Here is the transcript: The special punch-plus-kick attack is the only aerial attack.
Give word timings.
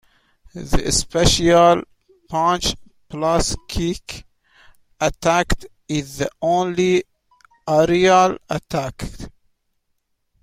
The 0.55 0.91
special 0.91 1.83
punch-plus-kick 2.27 4.25
attack 4.99 5.47
is 5.87 6.17
the 6.17 6.31
only 6.41 7.03
aerial 7.67 8.39
attack. 8.49 9.05